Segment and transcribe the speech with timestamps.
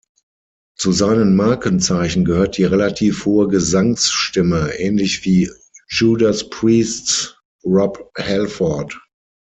[0.77, 5.51] Zu seinen Markenzeichen gehört die relativ hohe Gesangsstimme, ähnlich wie
[5.89, 8.99] Judas Priests Rob Halford.